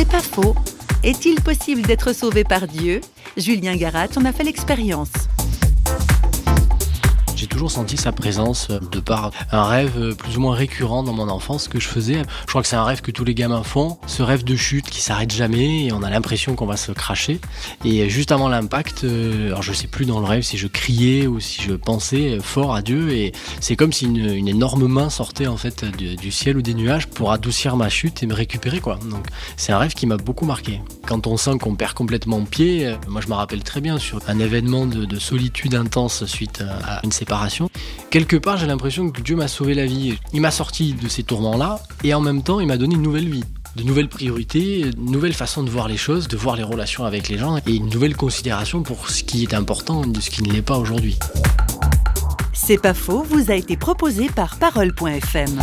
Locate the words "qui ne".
50.30-50.52